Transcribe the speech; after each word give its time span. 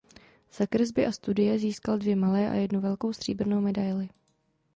Za 0.53 0.67
kresby 0.67 1.05
a 1.05 1.11
studie 1.11 1.59
získal 1.59 1.97
dvě 1.97 2.15
malé 2.15 2.49
a 2.49 2.53
jednu 2.53 2.79
velkou 2.81 3.13
stříbrnou 3.13 3.61
medaili. 3.61 4.09